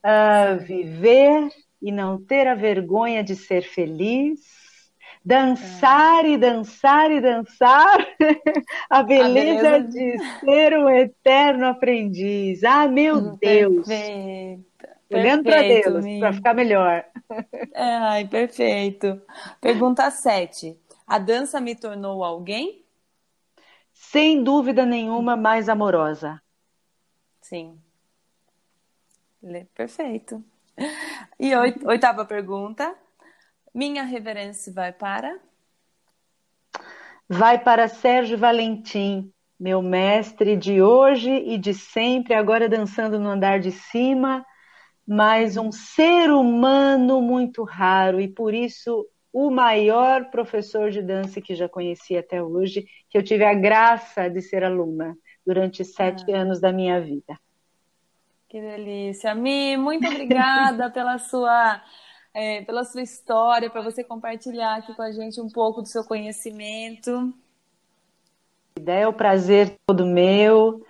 [0.04, 1.48] uh, viver
[1.82, 4.40] e não ter a vergonha de ser feliz,
[5.24, 6.30] dançar é.
[6.30, 7.98] e dançar e dançar,
[8.88, 12.64] a beleza, a beleza, de ser um eterno aprendiz.
[12.64, 13.86] Ah, meu hum, Deus!
[13.86, 14.71] Perfeito.
[15.12, 17.04] Olhando para Deus, para ficar melhor.
[17.74, 19.20] Ai, perfeito.
[19.60, 20.78] Pergunta 7.
[21.06, 22.84] A dança me tornou alguém?
[23.92, 26.40] Sem dúvida nenhuma, mais amorosa.
[27.40, 27.78] Sim.
[29.74, 30.42] Perfeito.
[31.38, 31.54] E
[31.84, 32.94] oitava pergunta.
[33.74, 35.38] Minha reverência vai para?
[37.28, 43.60] Vai para Sérgio Valentim, meu mestre de hoje e de sempre, agora dançando no andar
[43.60, 44.44] de cima
[45.06, 51.54] mas um ser humano muito raro e por isso o maior professor de dança que
[51.54, 56.42] já conheci até hoje, que eu tive a graça de ser aluna durante sete ah.
[56.42, 57.38] anos da minha vida.
[58.48, 61.82] Que delícia, Mi, muito obrigada pela sua
[62.34, 66.04] é, pela sua história, para você compartilhar aqui com a gente um pouco do seu
[66.04, 67.32] conhecimento.
[68.86, 70.84] É o prazer todo meu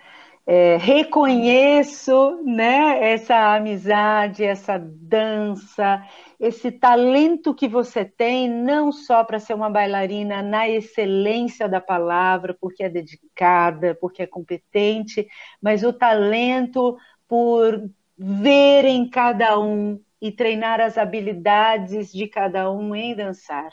[0.46, 6.02] é, reconheço né, essa amizade, essa dança,
[6.38, 12.56] esse talento que você tem, não só para ser uma bailarina na excelência da palavra,
[12.60, 15.28] porque é dedicada, porque é competente,
[15.60, 16.96] mas o talento
[17.28, 17.88] por
[18.18, 23.70] ver em cada um e treinar as habilidades de cada um em dançar.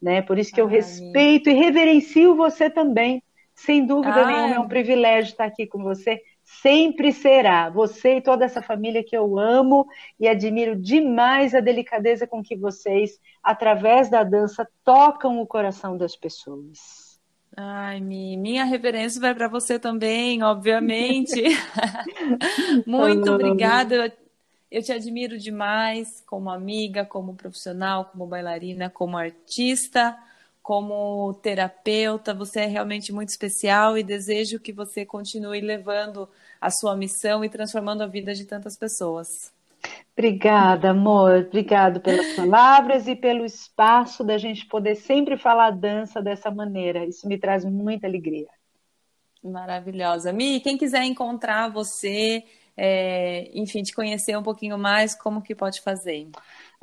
[0.00, 0.22] Né?
[0.22, 0.74] Por isso que eu Ai.
[0.74, 3.22] respeito e reverencio você também
[3.64, 4.26] sem dúvida Ai.
[4.26, 6.20] nenhuma, é um privilégio estar aqui com você.
[6.42, 7.70] Sempre será.
[7.70, 9.86] Você e toda essa família que eu amo
[10.18, 16.16] e admiro demais a delicadeza com que vocês, através da dança, tocam o coração das
[16.16, 17.20] pessoas.
[17.56, 21.42] Ai, minha reverência vai para você também, obviamente.
[22.84, 24.12] Muito obrigada.
[24.70, 30.16] Eu te admiro demais como amiga, como profissional, como bailarina, como artista
[30.62, 36.28] como terapeuta, você é realmente muito especial e desejo que você continue levando
[36.60, 39.52] a sua missão e transformando a vida de tantas pessoas.
[40.16, 41.46] Obrigada, amor.
[41.48, 47.04] Obrigado pelas palavras e pelo espaço da gente poder sempre falar dança dessa maneira.
[47.04, 48.48] Isso me traz muita alegria.
[49.42, 50.32] Maravilhosa.
[50.32, 52.44] Mi, quem quiser encontrar você,
[52.76, 56.28] é, enfim, te conhecer um pouquinho mais, como que pode fazer?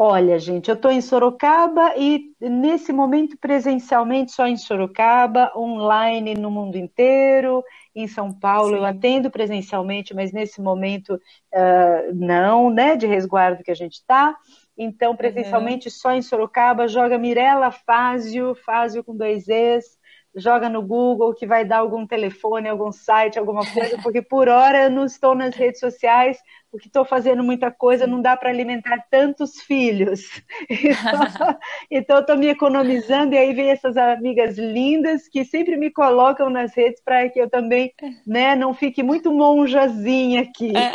[0.01, 6.49] Olha, gente, eu estou em Sorocaba e nesse momento presencialmente só em Sorocaba, online no
[6.49, 7.61] mundo inteiro,
[7.93, 8.75] em São Paulo Sim.
[8.77, 14.37] eu atendo presencialmente, mas nesse momento uh, não, né, de resguardo que a gente está.
[14.77, 15.93] Então, presencialmente uhum.
[15.93, 19.98] só em Sorocaba, joga Mirella Fázio, Fázio com dois Es,
[20.35, 24.83] joga no Google que vai dar algum telefone, algum site, alguma coisa, porque por hora
[24.83, 26.37] eu não estou nas redes sociais,
[26.71, 30.21] porque estou fazendo muita coisa, não dá para alimentar tantos filhos.
[31.91, 36.75] Então, estou me economizando, e aí vem essas amigas lindas que sempre me colocam nas
[36.75, 37.91] redes para que eu também
[38.25, 40.71] né, não fique muito monjazinha aqui.
[40.75, 40.91] É.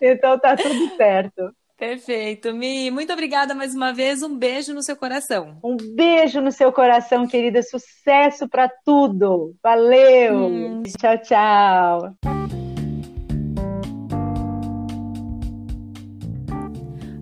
[0.00, 1.54] Então tá tudo certo.
[1.80, 2.52] Perfeito.
[2.52, 4.22] Mi, muito obrigada mais uma vez.
[4.22, 5.58] Um beijo no seu coração.
[5.64, 7.62] Um beijo no seu coração, querida.
[7.62, 9.56] Sucesso para tudo.
[9.62, 10.36] Valeu.
[10.36, 10.82] Hum.
[10.82, 12.16] Tchau, tchau.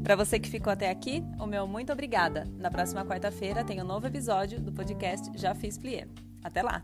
[0.03, 2.45] Para você que ficou até aqui, o meu muito obrigada.
[2.59, 6.09] Na próxima quarta-feira tem um novo episódio do podcast Já Fiz Plié.
[6.43, 6.83] Até lá!